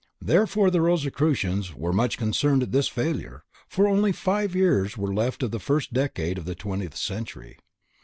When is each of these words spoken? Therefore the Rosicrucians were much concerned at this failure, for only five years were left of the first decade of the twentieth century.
Therefore 0.23 0.71
the 0.71 0.81
Rosicrucians 0.81 1.75
were 1.75 1.93
much 1.93 2.17
concerned 2.17 2.63
at 2.63 2.71
this 2.71 2.87
failure, 2.87 3.43
for 3.69 3.87
only 3.87 4.11
five 4.11 4.55
years 4.55 4.97
were 4.97 5.13
left 5.13 5.43
of 5.43 5.51
the 5.51 5.59
first 5.59 5.93
decade 5.93 6.39
of 6.39 6.45
the 6.45 6.55
twentieth 6.55 6.97
century. 6.97 7.59